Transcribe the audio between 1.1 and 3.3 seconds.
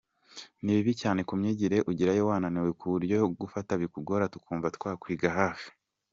ku myigire ugerayo wananiwe ku buryo